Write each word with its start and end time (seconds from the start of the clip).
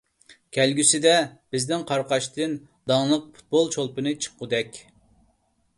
كەلگۈسىدە 0.57 1.11
بىزنىڭ 1.55 1.83
قاراقاشتىن 1.91 2.57
داڭلىق 2.93 3.29
پۇتبول 3.35 3.73
چولپىنى 3.77 4.17
چىققۇدەك. 4.27 4.83